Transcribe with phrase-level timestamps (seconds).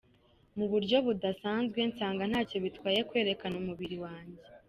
[0.57, 4.41] Mu buryo busanzwe, nsanga ntacyo bitwaye kwerekana umubiri wanjye.